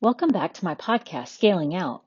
[0.00, 2.02] Welcome back to my podcast, Scaling Out.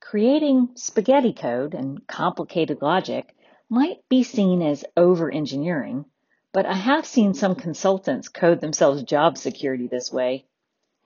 [0.00, 3.34] Creating spaghetti code and complicated logic
[3.68, 6.06] might be seen as over engineering,
[6.52, 10.46] but I have seen some consultants code themselves job security this way.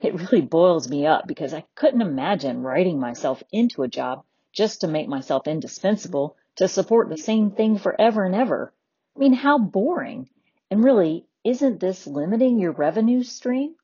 [0.01, 4.81] It really boils me up because I couldn't imagine writing myself into a job just
[4.81, 8.73] to make myself indispensable to support the same thing forever and ever.
[9.21, 10.31] I mean, how boring.
[10.71, 13.75] And really, isn't this limiting your revenue stream?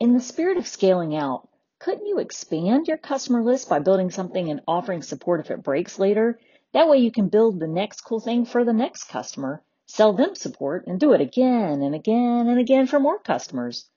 [0.00, 4.50] In the spirit of scaling out, couldn't you expand your customer list by building something
[4.50, 6.40] and offering support if it breaks later?
[6.72, 10.34] That way you can build the next cool thing for the next customer, sell them
[10.34, 13.88] support, and do it again and again and again for more customers.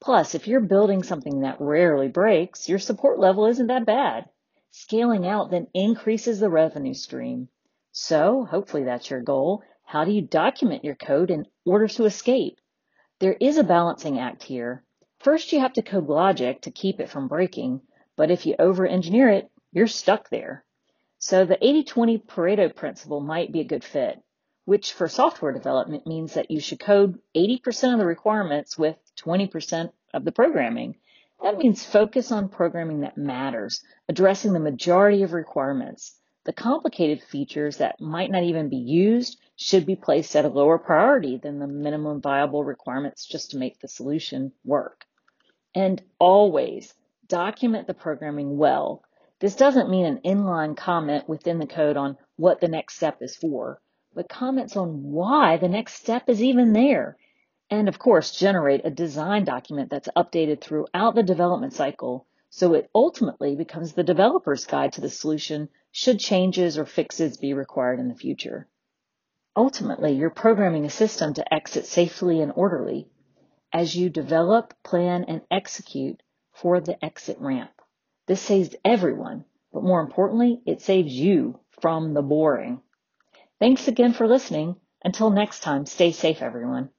[0.00, 4.28] Plus, if you're building something that rarely breaks, your support level isn't that bad.
[4.70, 7.48] Scaling out then increases the revenue stream.
[7.90, 9.64] So, hopefully that's your goal.
[9.90, 12.60] How do you document your code in order to escape?
[13.18, 14.84] There is a balancing act here.
[15.18, 17.80] First, you have to code logic to keep it from breaking,
[18.16, 20.64] but if you over engineer it, you're stuck there.
[21.18, 24.22] So the 80-20 Pareto principle might be a good fit,
[24.64, 29.90] which for software development means that you should code 80% of the requirements with 20%
[30.14, 30.98] of the programming.
[31.42, 36.14] That means focus on programming that matters, addressing the majority of requirements.
[36.50, 40.78] The complicated features that might not even be used should be placed at a lower
[40.78, 45.04] priority than the minimum viable requirements just to make the solution work.
[45.76, 46.92] And always
[47.28, 49.04] document the programming well.
[49.38, 53.36] This doesn't mean an inline comment within the code on what the next step is
[53.36, 53.80] for,
[54.12, 57.16] but comments on why the next step is even there.
[57.70, 62.90] And of course, generate a design document that's updated throughout the development cycle so it
[62.92, 68.08] ultimately becomes the developer's guide to the solution should changes or fixes be required in
[68.08, 68.68] the future.
[69.56, 73.08] Ultimately, you're programming a system to exit safely and orderly
[73.72, 77.70] as you develop, plan, and execute for the exit ramp.
[78.26, 82.80] This saves everyone, but more importantly, it saves you from the boring.
[83.58, 84.76] Thanks again for listening.
[85.02, 86.90] Until next time, stay safe, everyone.